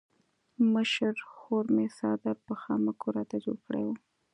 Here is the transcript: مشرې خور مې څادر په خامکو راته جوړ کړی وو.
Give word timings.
مشرې 0.73 1.21
خور 1.33 1.65
مې 1.75 1.87
څادر 1.97 2.35
په 2.47 2.53
خامکو 2.61 3.07
راته 3.17 3.37
جوړ 3.45 3.57
کړی 3.67 3.83
وو. 3.87 3.95